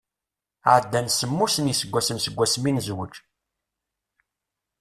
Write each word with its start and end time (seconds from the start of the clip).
Ɛeddan 0.75 1.07
semmus 1.11 1.55
n 1.59 1.69
yiseggasen 1.69 2.19
seg 2.21 2.33
wasmi 2.37 2.67
i 2.69 2.71
nezwej. 2.71 3.15